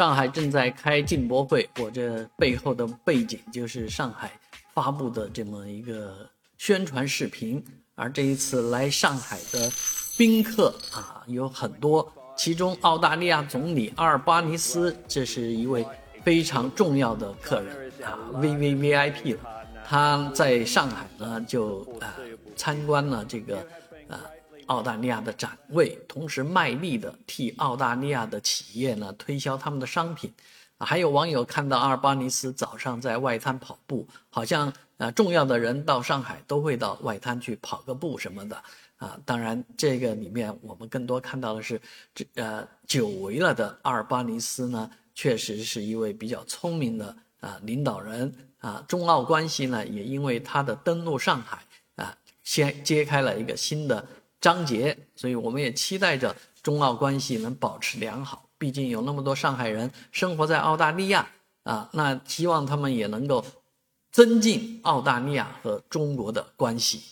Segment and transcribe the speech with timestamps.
[0.00, 4.32] 上海正在开进博会，我这背后的背景就是上海
[4.72, 6.26] 发布的这么一个
[6.56, 7.62] 宣传视频。
[7.94, 9.70] 而这一次来上海的
[10.16, 15.86] 宾客啊，有很多，其中澳大利亚总理阿尔巴尼斯，这是一位
[16.24, 19.40] 非常重要的客人啊，V V V I P 了。
[19.84, 22.16] 他在上海呢，就啊
[22.56, 23.58] 参观了这个
[24.08, 24.18] 啊
[24.70, 30.32] 澳大利亚的展位，同时卖力的替澳大利亚的企业呢推销他们的商品。
[30.78, 38.56] 还有网友看到阿尔巴尼斯早上在外滩跑步，好像啊重要的人到上海都会到外滩去跑个步什么的
[38.96, 39.18] 啊。
[39.26, 41.78] 当然，这个里面我们更多看到的是，
[42.14, 48.32] 这呃久违了的阿尔巴尼斯呢，确实是一位比较聪明的啊领导人。
[48.60, 51.62] 啊，中澳关系呢，也因为他的登陆上海
[51.96, 52.14] 啊，
[52.44, 54.06] 先揭开了一个新的
[54.40, 58.48] 章节，所以我们也期待着中澳关系能保持良好。
[58.58, 61.28] 毕竟有那么多上海人生活在澳大利亚
[61.64, 63.44] 啊，那希望他们也能够
[64.10, 67.02] 增进澳大利亚和中国的关系。